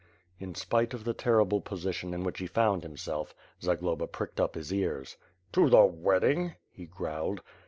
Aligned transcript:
In 0.39 0.55
spite 0.55 0.95
of 0.95 1.03
the 1.03 1.13
terrible 1.13 1.61
position 1.61 2.11
in 2.11 2.23
which 2.23 2.39
he 2.39 2.47
found 2.47 2.81
himself, 2.81 3.35
Zagloba 3.61 4.07
pricked 4.07 4.39
up 4.39 4.55
his 4.55 4.73
ears: 4.73 5.15
"To 5.51 5.69
the 5.69 5.85
wedding?" 5.85 6.55
he 6.71 6.87
growled. 6.87 7.41